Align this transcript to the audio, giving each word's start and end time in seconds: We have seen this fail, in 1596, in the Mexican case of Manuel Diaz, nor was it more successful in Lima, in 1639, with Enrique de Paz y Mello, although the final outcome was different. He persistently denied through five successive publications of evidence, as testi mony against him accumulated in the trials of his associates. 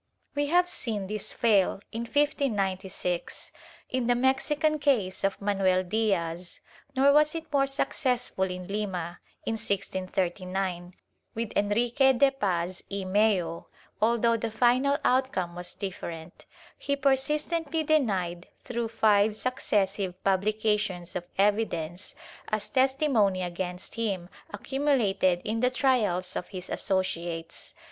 We 0.33 0.47
have 0.47 0.67
seen 0.67 1.05
this 1.05 1.31
fail, 1.31 1.79
in 1.91 2.05
1596, 2.05 3.51
in 3.91 4.07
the 4.07 4.15
Mexican 4.15 4.79
case 4.79 5.23
of 5.23 5.39
Manuel 5.39 5.83
Diaz, 5.83 6.59
nor 6.95 7.13
was 7.13 7.35
it 7.35 7.53
more 7.53 7.67
successful 7.67 8.45
in 8.45 8.67
Lima, 8.67 9.19
in 9.45 9.51
1639, 9.51 10.95
with 11.35 11.53
Enrique 11.55 12.13
de 12.13 12.31
Paz 12.31 12.81
y 12.89 13.03
Mello, 13.03 13.67
although 14.01 14.35
the 14.37 14.49
final 14.49 14.97
outcome 15.05 15.53
was 15.53 15.75
different. 15.75 16.47
He 16.79 16.95
persistently 16.95 17.83
denied 17.83 18.47
through 18.65 18.87
five 18.87 19.35
successive 19.35 20.23
publications 20.23 21.15
of 21.15 21.27
evidence, 21.37 22.15
as 22.49 22.71
testi 22.71 23.07
mony 23.07 23.43
against 23.43 23.93
him 23.93 24.29
accumulated 24.51 25.41
in 25.45 25.59
the 25.59 25.69
trials 25.69 26.35
of 26.35 26.47
his 26.47 26.71
associates. 26.71 27.75